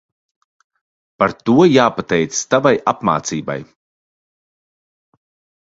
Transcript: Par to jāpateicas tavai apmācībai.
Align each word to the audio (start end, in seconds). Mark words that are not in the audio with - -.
Par 1.23 1.35
to 1.49 1.57
jāpateicas 1.73 2.41
tavai 2.55 2.73
apmācībai. 2.93 3.59